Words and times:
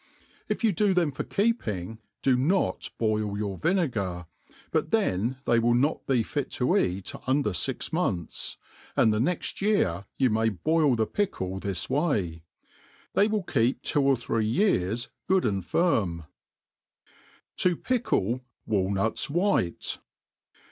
If 0.49 0.63
you 0.63 0.71
do 0.71 0.95
them 0.95 1.11
for 1.11 1.23
beeping, 1.23 1.99
do 2.23 2.35
no^ 2.35 2.89
boil 2.97 3.37
your 3.37 3.59
vinegar, 3.59 4.25
but 4.71 4.89
then 4.89 5.37
they 5.45 5.59
will 5.59 5.75
not 5.75 6.07
be 6.07 6.23
fit 6.23 6.49
to 6.53 6.75
eat 6.75 7.13
under 7.27 7.51
£x 7.51 7.93
months: 7.93 8.57
and 8.97 9.13
the 9.13 9.19
next 9.19 9.61
year 9.61 10.05
you 10.17 10.31
may 10.31 10.49
boil 10.49 10.95
the 10.95 11.05
pickle 11.05 11.59
thi^ 11.59 11.87
wajte 11.87 12.41
They 13.13 13.27
will 13.27 13.43
keep 13.43 13.83
two 13.83 14.01
or 14.01 14.15
three 14.15 14.47
years 14.47 15.09
good 15.27 15.45
and 15.45 15.63
firm. 15.63 16.23
7i 17.59 17.83
pidle 17.83 18.41
Tf^alnuis 18.67 19.29
white. 19.29 19.99